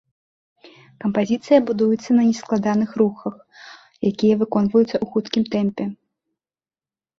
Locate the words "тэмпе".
5.55-5.91